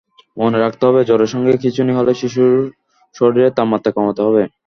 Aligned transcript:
মনে 0.37 0.57
রাখতে 0.59 0.83
হবে, 0.87 1.01
জ্বরের 1.09 1.31
সঙ্গে 1.33 1.53
খিঁচুনি 1.61 1.91
হলে 1.95 2.11
শিশুর 2.19 2.53
শরীরের 3.15 3.55
তাপমাত্রা 3.57 3.91
কমাতে 3.97 4.21
হবে। 4.27 4.43